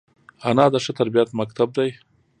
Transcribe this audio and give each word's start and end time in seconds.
انا 0.49 0.65
د 0.73 0.75
ښه 0.83 0.91
تربیت 0.99 1.29
مکتب 1.39 1.69
ده 1.77 1.85